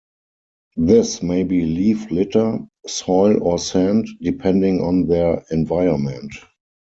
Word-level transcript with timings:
This 0.77 1.21
may 1.21 1.43
be 1.43 1.63
leaf 1.63 2.09
litter, 2.09 2.57
soil 2.87 3.37
or 3.43 3.59
sand, 3.59 4.07
depending 4.19 4.81
on 4.81 5.05
their 5.05 5.45
environment. 5.51 6.33